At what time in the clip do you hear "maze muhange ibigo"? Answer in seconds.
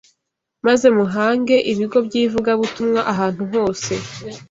0.65-1.97